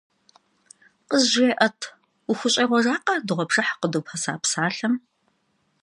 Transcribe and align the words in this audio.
КъызжеӀэт, 1.09 1.79
ухущӀегъуэжакъэ 2.29 3.15
дыгъуэпшыхь 3.27 3.73
къыдупэса 3.79 4.33
псалъэм? 4.41 4.93